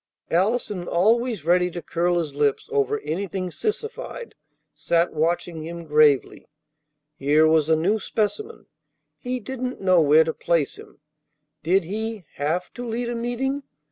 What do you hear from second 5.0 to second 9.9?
watching him gravely. Here was a new specimen. He didn't